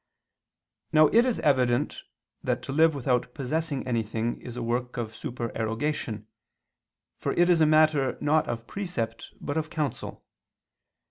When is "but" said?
9.39-9.57